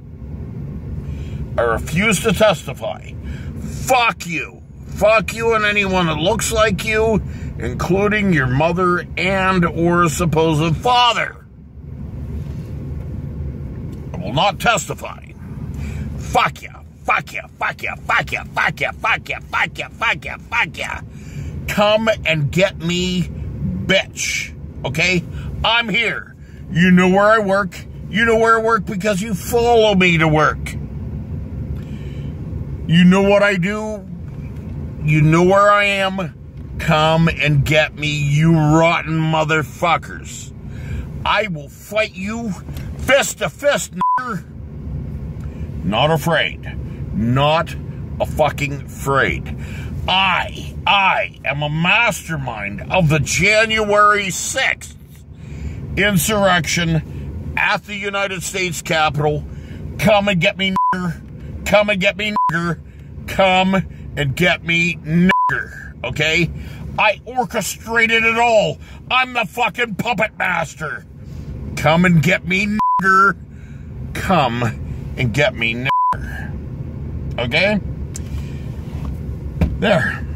I 1.58 1.62
refuse 1.62 2.20
to 2.22 2.32
testify. 2.32 3.12
Fuck 3.60 4.26
you. 4.26 4.62
Fuck 4.86 5.34
you 5.34 5.54
and 5.54 5.64
anyone 5.64 6.06
that 6.06 6.16
looks 6.16 6.52
like 6.52 6.84
you, 6.84 7.22
including 7.58 8.32
your 8.32 8.46
mother 8.46 9.04
and 9.16 9.64
or 9.64 10.08
supposed 10.08 10.76
father. 10.76 11.44
I 14.14 14.16
will 14.18 14.32
not 14.32 14.60
testify. 14.60 15.26
Fuck 16.18 16.62
you. 16.62 16.70
Fuck 17.04 17.32
you. 17.32 17.42
Fuck 17.58 17.82
you. 17.82 17.92
Fuck 18.06 18.32
you. 18.32 18.44
Fuck 18.54 18.80
you. 18.80 18.92
Fuck 18.92 19.28
you. 19.28 19.36
Fuck 19.50 19.78
you. 19.78 19.88
Fuck 19.90 20.24
you. 20.24 20.36
Fuck 20.38 20.78
you. 20.78 21.66
Come 21.68 22.08
and 22.24 22.50
get 22.50 22.78
me, 22.78 23.22
bitch. 23.22 24.54
Okay? 24.84 25.22
I'm 25.64 25.88
here. 25.88 26.34
You 26.70 26.90
know 26.90 27.08
where 27.08 27.26
I 27.26 27.38
work. 27.38 27.76
You 28.12 28.26
know 28.26 28.36
where 28.36 28.58
I 28.58 28.62
work 28.62 28.84
because 28.84 29.22
you 29.22 29.32
follow 29.32 29.94
me 29.94 30.18
to 30.18 30.28
work. 30.28 30.74
You 32.86 33.04
know 33.04 33.22
what 33.22 33.42
I 33.42 33.56
do. 33.56 34.06
You 35.02 35.22
know 35.22 35.44
where 35.44 35.70
I 35.70 35.84
am. 35.84 36.76
Come 36.78 37.28
and 37.28 37.64
get 37.64 37.94
me, 37.94 38.08
you 38.08 38.52
rotten 38.52 39.18
motherfuckers. 39.18 40.52
I 41.24 41.46
will 41.46 41.70
fight 41.70 42.14
you 42.14 42.50
fist 42.98 43.38
to 43.38 43.48
fist. 43.48 43.94
Not 45.82 46.10
afraid. 46.10 46.60
Not 47.14 47.74
a 48.20 48.26
fucking 48.26 48.82
afraid. 48.82 49.56
I, 50.06 50.76
I 50.86 51.40
am 51.46 51.62
a 51.62 51.70
mastermind 51.70 52.92
of 52.92 53.08
the 53.08 53.20
January 53.20 54.26
6th 54.26 54.96
insurrection 55.96 57.11
at 57.62 57.84
the 57.84 57.94
United 57.94 58.42
States 58.42 58.82
Capitol. 58.82 59.44
Come 60.00 60.26
and 60.26 60.40
get 60.40 60.58
me, 60.58 60.74
nigger. 60.92 61.64
Come 61.64 61.90
and 61.90 62.00
get 62.00 62.16
me, 62.16 62.34
nigger. 62.50 62.80
Come 63.28 63.76
and 64.16 64.34
get 64.34 64.64
me, 64.64 64.96
nigger. 64.96 65.94
Okay? 66.02 66.50
I 66.98 67.20
orchestrated 67.24 68.24
it 68.24 68.36
all. 68.36 68.78
I'm 69.08 69.32
the 69.32 69.46
fucking 69.46 69.94
puppet 69.94 70.36
master. 70.36 71.06
Come 71.76 72.04
and 72.04 72.20
get 72.20 72.46
me, 72.46 72.66
nigger. 73.00 73.36
Come 74.12 74.64
and 75.16 75.32
get 75.32 75.54
me, 75.54 75.86
nigger. 75.86 77.38
Okay? 77.38 77.80
There. 79.78 80.26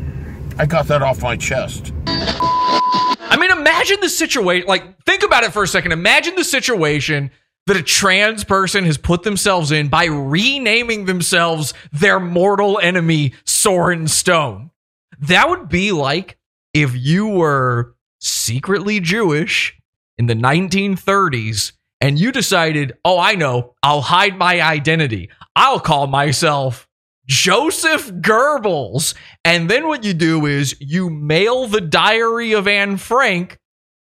I 0.59 0.67
got 0.67 0.87
that 0.87 1.03
off 1.03 1.23
my 1.23 1.37
chest. 1.37 1.93
I 2.07 3.37
mean, 3.37 3.51
imagine 3.51 3.99
the 4.01 4.09
situation. 4.09 4.69
Like, 4.69 5.05
think 5.17 5.27
about 5.27 5.45
it 5.45 5.53
for 5.53 5.63
a 5.63 5.69
second. 5.69 5.93
Imagine 5.93 6.35
the 6.35 6.45
situation 6.45 7.31
that 7.67 7.77
a 7.77 7.83
trans 7.83 8.45
person 8.45 8.85
has 8.85 8.99
put 8.99 9.23
themselves 9.23 9.73
in 9.73 9.89
by 9.89 10.05
renaming 10.05 11.07
themselves 11.07 11.73
their 11.91 12.21
mortal 12.21 12.79
enemy, 12.83 13.33
Soren 13.47 14.09
Stone. 14.09 14.71
That 15.19 15.49
would 15.49 15.71
be 15.71 15.91
like 15.91 16.37
if 16.75 16.95
you 16.95 17.29
were 17.29 17.95
secretly 18.21 19.01
Jewish 19.01 19.75
in 20.19 20.27
the 20.27 20.35
1930s 20.35 21.73
and 22.03 22.19
you 22.19 22.31
decided, 22.31 22.93
oh, 23.03 23.19
I 23.19 23.37
know, 23.37 23.75
I'll 23.83 24.03
hide 24.03 24.37
my 24.37 24.61
identity. 24.61 25.31
I'll 25.57 25.81
call 25.81 26.09
myself 26.09 26.87
Joseph 27.27 28.13
Goebbels. 28.13 29.15
And 29.47 29.71
then 29.71 29.89
what 29.89 30.05
you 30.05 30.13
do 30.13 30.45
is 30.45 30.77
you 30.79 31.09
mail 31.09 31.67
the 31.69 31.81
diary 31.81 32.53
of 32.53 32.69
Anne 32.69 32.99
Frank 32.99 33.59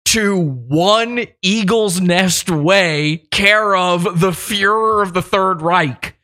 to 0.07 0.39
one 0.41 1.27
Eagle's 1.43 2.01
Nest 2.01 2.49
Way, 2.49 3.25
care 3.31 3.75
of 3.75 4.05
the 4.21 4.31
Fuhrer 4.31 5.03
of 5.03 5.13
the 5.13 5.23
Third 5.23 5.63
Reich. 5.63 6.17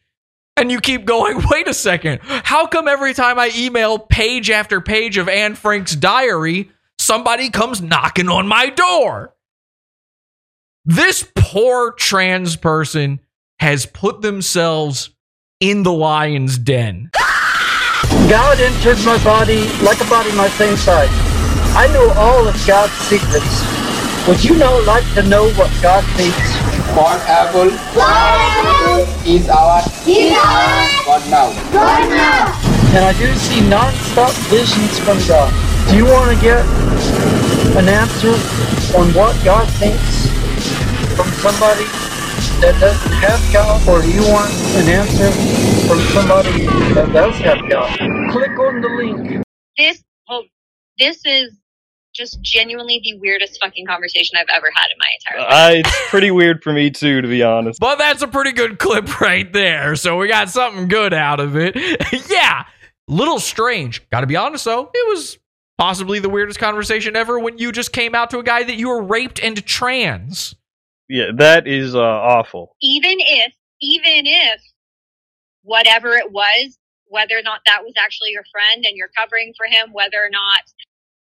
And 0.57 0.71
you 0.71 0.81
keep 0.81 1.05
going, 1.05 1.43
wait 1.51 1.67
a 1.67 1.75
second. 1.75 2.21
How 2.23 2.67
come 2.67 2.87
every 2.87 3.13
time 3.13 3.39
I 3.39 3.51
email 3.57 3.99
page 3.99 4.51
after 4.51 4.81
page 4.81 5.17
of 5.17 5.29
Anne 5.29 5.57
Frank's 5.57 5.97
diary, 5.97 6.71
somebody 6.99 7.51
comes 7.51 7.83
knocking 7.83 8.29
on 8.29 8.47
my 8.47 8.71
door? 8.71 9.35
This 10.85 11.29
poor 11.35 11.93
trans 11.93 12.57
person 12.57 13.21
has 13.59 13.87
put 13.87 14.23
themselves 14.23 15.11
in 15.61 15.83
the 15.83 15.93
lion's 15.93 16.57
den. 16.57 17.11
God 18.29 18.61
entered 18.61 19.05
my 19.05 19.23
body 19.25 19.69
like 19.83 20.01
a 20.01 20.09
body 20.09 20.33
my 20.37 20.49
same 20.51 20.77
size. 20.77 21.32
I 21.75 21.89
know 21.89 22.13
all 22.21 22.47
of 22.47 22.55
God's 22.67 22.93
secrets. 23.09 23.65
Would 24.29 24.45
you 24.45 24.59
now 24.59 24.85
like 24.85 25.09
to 25.15 25.23
know 25.23 25.49
what 25.57 25.73
God 25.81 26.05
thinks? 26.21 26.37
One 26.93 27.19
apple 27.25 27.73
is 29.27 29.49
our 29.49 29.81
God 31.07 31.31
now. 31.33 31.49
And 32.95 33.05
I 33.05 33.15
do 33.19 33.33
see 33.35 33.67
non-stop 33.67 34.33
visions 34.53 34.99
from 35.01 35.17
God. 35.27 35.49
Do 35.89 35.97
you 35.97 36.05
want 36.05 36.29
to 36.37 36.41
get 36.45 36.61
an 37.81 37.89
answer 37.89 38.37
on 38.99 39.09
what 39.15 39.33
God 39.43 39.67
thinks 39.81 40.29
from 41.17 41.29
somebody 41.41 41.89
that 42.61 42.77
doesn't 42.79 43.13
have 43.13 43.41
God? 43.51 43.89
Or 43.89 44.03
do 44.03 44.13
you 44.13 44.29
want 44.29 44.53
an 44.77 44.89
answer 44.89 45.33
from 45.89 46.01
somebody 46.13 46.67
that 46.93 47.11
does 47.15 47.35
have 47.39 47.67
God? 47.71 47.99
Click 48.31 48.59
on 48.59 48.83
the 48.83 48.89
link. 48.89 49.43
This 49.79 50.05
oh, 50.29 50.45
this 50.99 51.25
is 51.25 51.62
just 52.15 52.41
genuinely 52.43 53.01
the 53.03 53.19
weirdest 53.19 53.59
fucking 53.61 53.87
conversation 53.87 54.37
I've 54.39 54.47
ever 54.55 54.71
had 54.75 54.87
in 54.91 54.99
my 54.99 55.07
entire 55.19 55.49
life. 55.49 55.53
I, 55.53 55.73
it's 55.79 56.11
pretty 56.11 56.31
weird 56.31 56.63
for 56.63 56.73
me 56.73 56.91
too, 56.91 57.21
to 57.21 57.29
be 57.29 57.43
honest. 57.43 57.81
But 57.81 57.97
that's 57.97 58.23
a 58.23 58.29
pretty 58.29 58.53
good 58.53 58.79
clip 58.79 59.21
right 59.21 59.51
there. 59.53 59.97
So 59.97 60.17
we 60.17 60.29
got 60.29 60.51
something 60.51 60.89
good 60.89 61.15
out 61.15 61.41
of 61.41 61.57
it. 61.57 61.77
yeah, 62.31 62.65
little 63.09 63.39
strange. 63.39 64.09
Got 64.11 64.21
to 64.21 64.27
be 64.27 64.37
honest 64.37 64.65
though, 64.65 64.91
it 64.93 65.09
was 65.09 65.39
possibly 65.79 66.19
the 66.19 66.29
weirdest 66.29 66.59
conversation 66.59 67.17
ever 67.17 67.39
when 67.39 67.59
you 67.59 67.73
just 67.73 67.93
came 67.93 68.15
out 68.15 68.31
to 68.31 68.39
a 68.39 68.43
guy 68.43 68.63
that 68.63 68.77
you 68.77 68.89
were 68.89 69.03
raped 69.03 69.41
and 69.41 69.65
trans. 69.65 70.55
Yeah, 71.09 71.33
that 71.37 71.67
is 71.67 71.95
uh, 71.95 72.01
awful. 72.01 72.77
even 72.81 73.17
if 73.19 73.55
even 73.81 74.27
if 74.27 74.61
whatever 75.63 76.15
it 76.15 76.31
was 76.33 76.79
whether 77.07 77.37
or 77.37 77.43
not 77.43 77.61
that 77.67 77.83
was 77.83 77.93
actually 77.99 78.31
your 78.31 78.45
friend 78.51 78.85
and 78.87 78.97
you're 78.97 79.11
covering 79.17 79.53
for 79.57 79.67
him 79.67 79.93
whether 79.93 80.17
or 80.17 80.31
not 80.31 80.61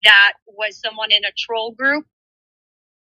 that 0.05 0.33
was 0.47 0.81
someone 0.81 1.11
in 1.11 1.25
a 1.25 1.33
troll 1.39 1.73
group 1.73 2.05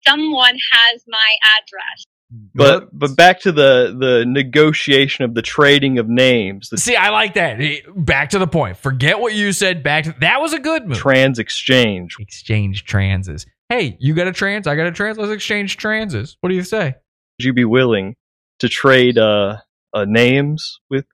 someone 0.06 0.56
has 0.72 1.04
my 1.08 1.36
address 1.58 2.06
But 2.54 2.90
but 2.98 3.16
back 3.16 3.42
to 3.42 3.52
the 3.52 3.96
the 3.98 4.24
negotiation 4.26 5.26
of 5.26 5.34
the 5.34 5.42
trading 5.42 5.98
of 5.98 6.08
names, 6.08 6.70
the 6.70 6.78
See, 6.78 6.96
I 6.96 7.10
like 7.10 7.34
that. 7.34 7.60
Back 7.96 8.30
to 8.32 8.40
the 8.40 8.46
point. 8.46 8.78
Forget 8.78 9.20
what 9.20 9.34
you 9.34 9.52
said. 9.52 9.82
Back 9.82 10.04
to 10.04 10.16
that 10.20 10.40
was 10.40 10.54
a 10.54 10.60
good 10.60 10.88
move. 10.88 10.98
trans 10.98 11.40
exchange. 11.40 12.18
exchange 12.20 12.86
transes. 12.86 13.48
Hey, 13.70 13.98
you 14.00 14.14
got 14.14 14.28
a 14.28 14.32
trans, 14.32 14.68
I 14.68 14.76
got 14.76 14.86
a 14.86 14.92
trans. 14.92 15.18
Let's 15.18 15.32
exchange 15.32 15.78
transes. 15.78 16.38
What 16.42 16.50
do 16.50 16.56
you 16.56 16.64
say? 16.64 16.96
Would 17.40 17.46
you 17.46 17.54
be 17.54 17.66
willing 17.66 18.16
to 18.60 18.70
trade 18.70 19.18
uh, 19.18 19.58
uh 19.94 20.06
names 20.06 20.80
with 20.90 21.06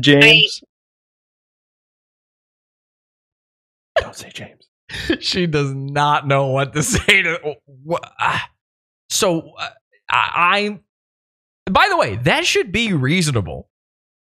James? 0.00 0.62
Don't 3.96 4.16
say 4.16 4.30
James. 4.32 4.68
she 5.20 5.46
does 5.46 5.72
not 5.74 6.26
know 6.26 6.48
what 6.48 6.72
to 6.74 6.82
say 6.82 7.22
to. 7.22 7.56
What, 7.66 8.02
ah. 8.20 8.48
so 9.10 9.52
uh, 9.58 9.70
I, 10.10 10.78
I. 11.66 11.70
By 11.70 11.88
the 11.88 11.96
way, 11.96 12.16
that 12.16 12.44
should 12.44 12.72
be 12.72 12.92
reasonable. 12.92 13.68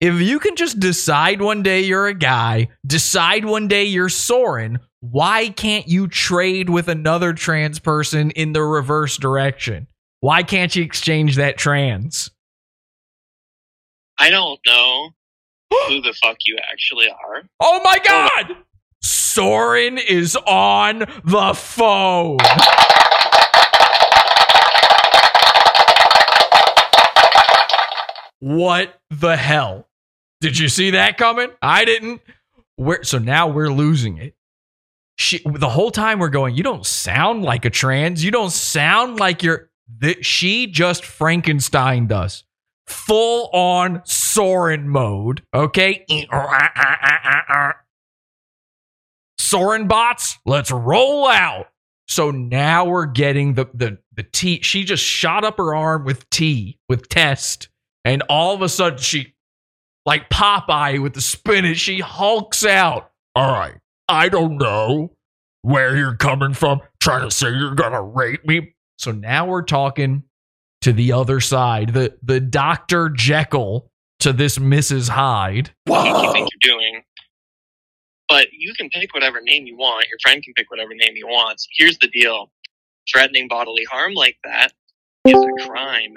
If 0.01 0.21
you 0.21 0.41
can 0.41 0.57
just 0.57 0.81
decide 0.81 1.41
one 1.41 1.63
day 1.63 1.83
you're 1.83 2.09
a 2.09 2.15
guy, 2.15 2.69
decide 2.85 3.45
one 3.45 3.69
day 3.69 3.85
you're 3.85 4.09
Soren, 4.09 4.81
why 4.99 5.51
can't 5.51 5.87
you 5.87 6.09
trade 6.09 6.69
with 6.69 6.89
another 6.89 7.33
trans 7.33 7.79
person 7.79 8.33
in 8.33 8.53
the 8.53 8.65
reverse 8.65 9.17
direction? 9.17 9.87
Why 10.19 10.43
can't 10.43 10.75
you 10.75 10.83
exchange 10.83 11.37
that 11.37 11.57
trans? 11.57 12.31
I 14.19 14.31
don't 14.31 14.59
know 14.67 15.11
who 15.89 16.01
the 16.01 16.15
fuck 16.21 16.37
you 16.47 16.59
actually 16.71 17.09
are. 17.09 17.45
Oh 17.61 17.81
my 17.85 17.99
god! 18.05 18.57
Soren 19.03 19.99
is 19.99 20.37
on 20.47 21.01
the 21.25 21.55
phone. 21.55 22.39
what 28.43 29.01
the 29.11 29.37
hell? 29.37 29.89
Did 30.41 30.59
you 30.59 30.69
see 30.69 30.91
that 30.91 31.17
coming? 31.17 31.51
I 31.63 31.85
didn't. 31.85 32.21
We're, 32.77 33.05
so 33.05 33.19
now 33.19 33.47
we're 33.47 33.71
losing 33.71 34.19
it. 34.19 34.35
She, 35.17 35.41
the 35.45 35.69
whole 35.69 35.93
time 35.93 36.19
we're 36.19 36.29
going, 36.29 36.57
you 36.57 36.65
don't 36.65 36.85
sound 36.85 37.45
like 37.45 37.65
a 37.65 37.71
trans. 37.71 38.25
You 38.25 38.33
don't 38.33 38.51
sound 38.51 39.21
like 39.21 39.45
you're. 39.45 39.71
She 40.23 40.67
just 40.67 41.05
Frankenstein 41.05 42.09
does. 42.09 42.43
Full 42.89 43.49
on 43.53 44.03
Soren 44.05 44.89
mode. 44.89 45.43
Okay. 45.55 46.05
Soren 49.53 49.87
bots, 49.87 50.39
let's 50.47 50.71
roll 50.71 51.29
out. 51.29 51.67
So 52.09 52.31
now 52.31 52.87
we're 52.87 53.05
getting 53.05 53.53
the 53.53 53.67
the 53.75 53.99
the 54.17 54.23
T. 54.23 54.63
She 54.63 54.83
just 54.85 55.05
shot 55.05 55.45
up 55.45 55.59
her 55.59 55.75
arm 55.75 56.07
with 56.07 56.29
T 56.31 56.79
with 56.89 57.11
test, 57.11 57.69
and 58.03 58.23
all 58.31 58.55
of 58.55 58.63
a 58.63 58.69
sudden 58.71 58.99
she, 58.99 59.35
like 60.07 60.31
Popeye 60.31 61.03
with 61.03 61.13
the 61.13 61.21
spinach, 61.21 61.77
she 61.77 62.01
hulks 62.01 62.65
out. 62.65 63.11
All 63.35 63.53
right, 63.53 63.77
I 64.09 64.31
don't 64.31 64.57
know 64.57 65.13
where 65.61 65.99
you're 65.99 66.17
coming 66.17 66.55
from, 66.55 66.81
trying 66.99 67.29
to 67.29 67.31
say 67.31 67.51
you're 67.51 67.75
gonna 67.75 68.03
rape 68.03 68.47
me. 68.47 68.75
So 68.97 69.13
now 69.13 69.45
we're 69.45 69.65
talking 69.65 70.23
to 70.81 70.95
the 70.95 71.13
other 71.13 71.41
side, 71.41 71.93
the 71.93 72.17
the 72.23 72.41
Doctor 72.41 73.11
Jekyll 73.11 73.91
to 74.21 74.33
this 74.33 74.57
Mrs. 74.57 75.11
Hyde. 75.11 75.75
What 75.85 76.07
you 76.07 76.33
think 76.33 76.49
you're 76.63 76.75
doing. 76.75 77.03
But 78.29 78.49
you 78.53 78.73
can 78.75 78.89
pick 78.89 79.13
whatever 79.15 79.41
name 79.43 79.67
you 79.67 79.77
want. 79.77 80.07
Your 80.09 80.19
friend 80.23 80.43
can 80.43 80.55
pick 80.55 80.71
whatever 80.71 80.95
name 80.95 81.15
he 81.15 81.25
wants. 81.25 81.67
Here's 81.77 81.99
the 81.99 82.09
deal. 82.09 82.51
Threatening 83.11 83.49
bodily 83.49 83.85
harm 83.91 84.15
like 84.15 84.37
that 84.45 84.73
is 85.27 85.35
a 85.35 85.69
crime. 85.69 86.15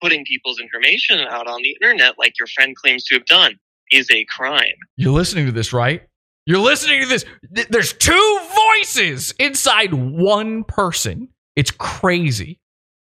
Putting 0.00 0.24
people's 0.24 0.60
information 0.60 1.20
out 1.20 1.46
on 1.46 1.62
the 1.62 1.76
internet 1.80 2.14
like 2.18 2.38
your 2.38 2.46
friend 2.48 2.76
claims 2.76 3.04
to 3.04 3.14
have 3.16 3.26
done 3.26 3.58
is 3.92 4.10
a 4.10 4.24
crime. 4.26 4.74
You're 4.96 5.12
listening 5.12 5.46
to 5.46 5.52
this, 5.52 5.72
right? 5.72 6.02
You're 6.46 6.58
listening 6.58 7.02
to 7.02 7.08
this. 7.08 7.24
There's 7.70 7.92
two 7.94 8.40
voices 8.76 9.34
inside 9.38 9.94
one 9.94 10.64
person. 10.64 11.28
It's 11.56 11.70
crazy. 11.70 12.58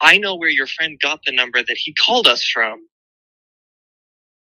I 0.02 0.18
know 0.18 0.36
where 0.36 0.50
your 0.50 0.68
friend 0.68 1.00
got 1.00 1.22
the 1.26 1.32
number 1.32 1.64
that 1.64 1.78
he 1.78 1.94
called 1.94 2.28
us 2.28 2.48
from. 2.48 2.88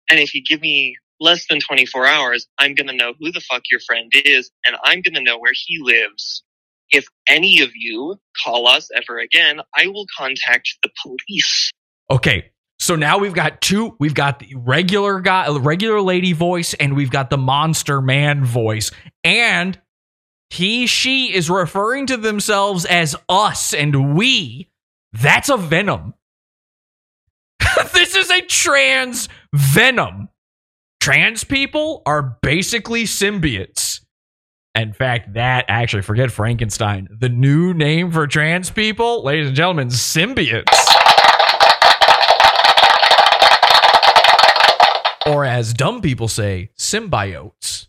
And 0.08 0.20
if 0.20 0.34
you 0.34 0.42
give 0.44 0.60
me 0.60 0.96
less 1.20 1.46
than 1.48 1.60
24 1.60 2.06
hours, 2.06 2.46
I'm 2.58 2.74
going 2.74 2.88
to 2.88 2.96
know 2.96 3.14
who 3.18 3.32
the 3.32 3.40
fuck 3.40 3.62
your 3.70 3.80
friend 3.80 4.12
is 4.24 4.50
and 4.66 4.76
I'm 4.84 5.02
going 5.02 5.14
to 5.14 5.22
know 5.22 5.38
where 5.38 5.52
he 5.54 5.78
lives. 5.80 6.42
If 6.90 7.06
any 7.26 7.60
of 7.60 7.70
you 7.74 8.16
call 8.44 8.68
us 8.68 8.88
ever 8.94 9.18
again, 9.18 9.60
I 9.76 9.88
will 9.88 10.06
contact 10.16 10.68
the 10.82 10.90
police. 11.02 11.72
Okay, 12.10 12.50
so 12.78 12.94
now 12.94 13.18
we've 13.18 13.34
got 13.34 13.60
two. 13.60 13.96
We've 13.98 14.14
got 14.14 14.38
the 14.38 14.54
regular 14.54 15.20
guy, 15.20 15.48
regular 15.58 16.00
lady 16.00 16.32
voice, 16.32 16.74
and 16.74 16.94
we've 16.94 17.10
got 17.10 17.30
the 17.30 17.38
monster 17.38 18.00
man 18.00 18.44
voice. 18.44 18.92
And 19.24 19.80
he, 20.50 20.86
she 20.86 21.34
is 21.34 21.50
referring 21.50 22.06
to 22.06 22.16
themselves 22.16 22.84
as 22.84 23.16
us 23.28 23.74
and 23.74 24.14
we. 24.14 24.68
That's 25.12 25.48
a 25.48 25.56
venom. 25.56 26.14
this 27.92 28.14
is 28.14 28.30
a 28.30 28.42
trans 28.42 29.28
venom. 29.52 30.28
Trans 31.06 31.44
people 31.44 32.02
are 32.04 32.36
basically 32.42 33.04
symbiotes. 33.04 34.00
In 34.74 34.92
fact, 34.92 35.34
that 35.34 35.64
actually, 35.68 36.02
forget 36.02 36.32
Frankenstein. 36.32 37.06
The 37.16 37.28
new 37.28 37.72
name 37.72 38.10
for 38.10 38.26
trans 38.26 38.70
people, 38.70 39.22
ladies 39.22 39.46
and 39.46 39.54
gentlemen, 39.54 39.86
symbiotes. 39.86 40.64
or 45.26 45.44
as 45.44 45.72
dumb 45.72 46.00
people 46.00 46.26
say, 46.26 46.70
symbiotes. 46.76 47.86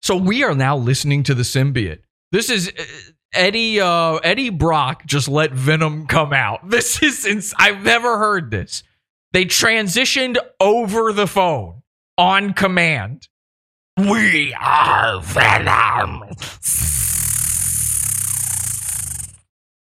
So 0.00 0.16
we 0.16 0.44
are 0.44 0.54
now 0.54 0.76
listening 0.76 1.24
to 1.24 1.34
the 1.34 1.42
symbiote. 1.42 2.02
This 2.30 2.50
is 2.50 2.68
uh, 2.68 2.84
Eddie 3.32 3.80
uh, 3.80 4.18
Eddie 4.18 4.50
Brock 4.50 5.04
just 5.06 5.26
let 5.26 5.50
Venom 5.50 6.06
come 6.06 6.32
out. 6.32 6.70
This 6.70 7.02
is 7.02 7.26
ins- 7.26 7.52
I've 7.58 7.82
never 7.82 8.16
heard 8.16 8.52
this. 8.52 8.84
They 9.32 9.44
transitioned 9.44 10.38
over 10.60 11.12
the 11.12 11.26
phone 11.26 11.77
on 12.18 12.52
command. 12.52 13.28
We 13.96 14.52
are 14.54 15.20
Venom. 15.22 16.24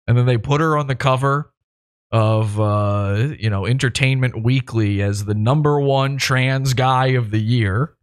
And 0.07 0.17
then 0.17 0.25
they 0.25 0.37
put 0.37 0.61
her 0.61 0.77
on 0.77 0.87
the 0.87 0.95
cover 0.95 1.51
of 2.11 2.57
uh, 2.59 3.33
you 3.37 3.49
know 3.49 3.65
Entertainment 3.65 4.41
Weekly 4.43 5.01
as 5.01 5.25
the 5.25 5.33
number 5.35 5.79
one 5.79 6.17
trans 6.17 6.73
guy 6.73 7.07
of 7.07 7.31
the 7.31 7.39
year 7.41 7.95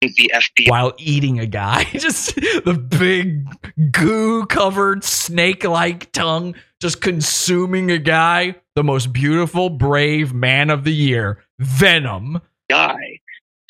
The 0.00 0.30
FBI. 0.32 0.70
while 0.70 0.92
eating 0.98 1.40
a 1.40 1.46
guy. 1.46 1.82
Just 1.92 2.36
the 2.36 2.74
big 2.74 3.46
goo 3.90 4.46
covered 4.46 5.02
snake 5.02 5.64
like 5.64 6.12
tongue 6.12 6.54
just 6.80 7.00
consuming 7.02 7.90
a 7.90 7.98
guy. 7.98 8.54
The 8.76 8.84
most 8.84 9.12
beautiful, 9.12 9.68
brave 9.68 10.32
man 10.32 10.70
of 10.70 10.84
the 10.84 10.94
year, 10.94 11.42
Venom. 11.58 12.40
guy, 12.70 13.18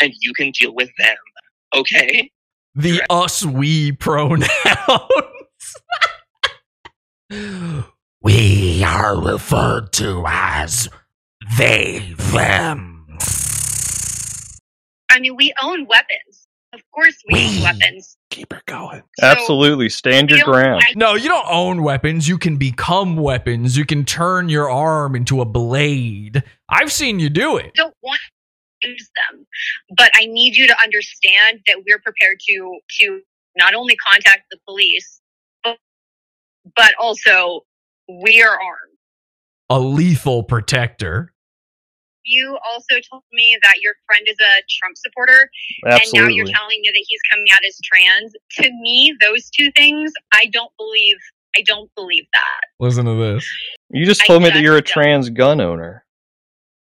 and 0.01 0.13
you 0.21 0.33
can 0.35 0.51
deal 0.51 0.75
with 0.75 0.91
them. 0.99 1.17
Okay? 1.75 2.31
The 2.75 3.03
us 3.11 3.45
we 3.45 3.93
pronouns. 3.93 4.49
we 8.23 8.83
are 8.85 9.21
referred 9.21 9.93
to 9.95 10.25
as 10.27 10.89
they, 11.59 12.15
them. 12.17 12.97
I 15.11 15.19
mean, 15.19 15.37
we 15.37 15.53
own 15.63 15.87
weapons. 15.87 16.47
Of 16.73 16.83
course, 16.93 17.17
we 17.29 17.35
own 17.49 17.63
weapons. 17.63 18.17
Keep 18.31 18.53
it 18.53 18.65
going. 18.67 19.03
Absolutely, 19.21 19.89
stand 19.89 20.31
your 20.31 20.45
ground. 20.45 20.83
like- 20.87 20.97
No, 20.97 21.15
you 21.17 21.29
don't 21.29 21.47
own 21.51 21.83
weapons. 21.83 22.29
You 22.29 22.39
can 22.39 22.57
become 22.57 23.17
weapons. 23.17 23.77
You 23.77 23.85
can 23.85 24.05
turn 24.05 24.49
your 24.49 24.71
arm 24.71 25.17
into 25.17 25.41
a 25.41 25.45
blade. 25.45 26.45
I've 26.69 26.93
seen 26.93 27.19
you 27.19 27.29
do 27.29 27.57
it. 27.57 27.75
don't 27.75 27.95
want 28.03 28.21
to 28.21 28.31
use 28.83 29.11
them, 29.17 29.47
but 29.97 30.11
I 30.15 30.27
need 30.27 30.57
you 30.57 30.67
to 30.67 30.77
understand 30.83 31.61
that 31.67 31.83
we're 31.87 31.99
prepared 31.99 32.39
to 32.49 32.79
to 33.01 33.21
not 33.57 33.75
only 33.75 33.97
contact 33.97 34.45
the 34.51 34.59
police, 34.67 35.21
but, 35.65 35.79
but 36.77 36.93
also 37.01 37.63
we 38.09 38.43
are 38.43 38.53
armed. 38.53 38.99
A 39.69 39.79
lethal 39.79 40.43
protector. 40.43 41.33
You 42.25 42.59
also 42.71 42.97
told 43.11 43.23
me 43.33 43.57
that 43.63 43.77
your 43.81 43.95
friend 44.07 44.25
is 44.29 44.37
a 44.39 44.63
Trump 44.79 44.97
supporter, 44.97 45.49
and 45.85 46.03
now 46.13 46.29
you're 46.29 46.47
telling 46.47 46.81
me 46.81 46.91
that 46.93 47.05
he's 47.09 47.21
coming 47.31 47.47
out 47.53 47.61
as 47.67 47.79
trans. 47.83 48.33
To 48.59 48.71
me, 48.81 49.17
those 49.21 49.49
two 49.51 49.71
things, 49.75 50.13
I 50.33 50.47
don't 50.53 50.73
believe. 50.77 51.17
I 51.57 51.63
don't 51.67 51.91
believe 51.97 52.25
that. 52.33 52.61
Listen 52.79 53.07
to 53.07 53.15
this. 53.15 53.49
You 53.89 54.05
just 54.05 54.23
I 54.23 54.27
told 54.27 54.43
me 54.43 54.51
that 54.51 54.61
you're 54.61 54.77
a 54.77 54.81
don't. 54.81 54.87
trans 54.87 55.31
gun 55.31 55.61
owner. 55.61 56.05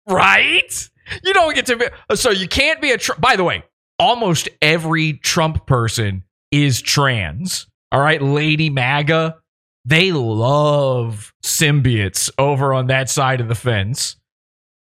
Right? 0.09 0.89
You 1.23 1.35
don't 1.35 1.55
get 1.55 1.67
to 1.67 1.77
be. 1.77 1.87
So 2.15 2.31
you 2.31 2.49
can't 2.49 2.81
be 2.81 2.93
a. 2.93 2.99
Tr- 2.99 3.19
By 3.19 3.37
the 3.37 3.45
way, 3.45 3.65
almost 3.99 4.49
every 4.61 5.15
Trump 5.15 5.67
person 5.67 6.25
is 6.51 6.81
trans. 6.83 7.67
All 7.93 8.01
right, 8.01 8.21
Lady 8.21 8.71
MAGA. 8.71 9.37
They 9.85 10.11
love 10.11 11.33
symbiotes 11.45 12.31
over 12.39 12.75
on 12.75 12.89
that 12.89 13.09
side 13.09 13.41
of 13.41 13.49
the 13.49 13.55
fence. 13.55 14.17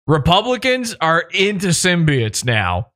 Republicans 0.07 0.95
are 0.99 1.21
into 1.31 1.67
symbiotes 1.67 2.43
now. 2.43 2.87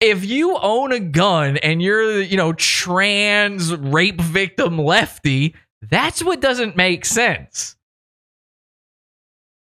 If 0.00 0.24
you 0.24 0.56
own 0.56 0.92
a 0.92 1.00
gun 1.00 1.56
and 1.56 1.82
you're, 1.82 2.20
you 2.22 2.36
know, 2.36 2.52
trans 2.52 3.74
rape 3.74 4.20
victim 4.20 4.78
lefty, 4.78 5.56
that's 5.82 6.22
what 6.22 6.40
doesn't 6.40 6.76
make 6.76 7.04
sense. 7.04 7.74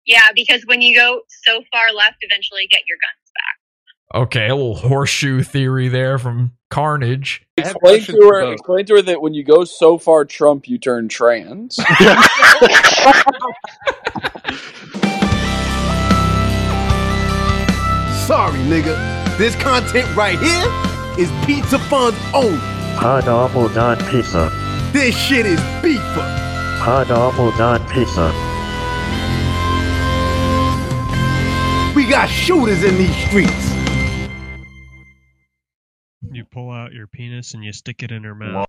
Yeah, 0.06 0.28
because 0.34 0.62
when 0.66 0.80
you 0.80 0.96
go 0.96 1.22
so 1.44 1.62
far 1.70 1.92
left, 1.92 2.16
eventually 2.20 2.66
get 2.70 2.82
your 2.88 2.98
guns 2.98 3.30
back. 3.34 4.22
Okay, 4.22 4.48
a 4.48 4.54
little 4.54 4.74
horseshoe 4.74 5.42
theory 5.42 5.88
there 5.88 6.18
from 6.18 6.52
Carnage. 6.70 7.42
Explain 7.56 8.02
to 8.02 8.12
her. 8.12 8.52
Explain 8.52 8.84
to 8.86 8.96
her 8.96 9.02
that 9.02 9.22
when 9.22 9.32
you 9.32 9.42
go 9.42 9.64
so 9.64 9.96
far 9.96 10.24
Trump, 10.24 10.68
you 10.68 10.76
turn 10.78 11.08
trans. 11.08 11.76
Sorry, 18.26 18.58
nigga. 18.60 18.96
This 19.38 19.54
content 19.56 20.14
right 20.14 20.38
here 20.38 20.66
is 21.18 21.30
Pizza 21.46 21.78
Fund's 21.78 22.18
own. 22.34 22.58
Pineapple 22.96 23.68
dot 23.70 23.98
pizza. 24.10 24.50
This 24.92 25.16
shit 25.16 25.46
is 25.46 25.58
beefer. 25.80 26.80
Pineapple 26.80 27.52
dot 27.52 27.80
pizza. 27.90 28.51
We 31.94 32.08
got 32.08 32.26
shooters 32.30 32.84
in 32.84 32.96
these 32.96 33.14
streets. 33.26 33.74
You 36.30 36.44
pull 36.50 36.70
out 36.70 36.92
your 36.92 37.06
penis 37.06 37.52
and 37.52 37.62
you 37.62 37.72
stick 37.74 38.02
it 38.02 38.10
in 38.10 38.24
her 38.24 38.34
mouth. 38.34 38.66